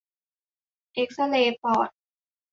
[0.93, 1.89] เอกซเรย์ปอด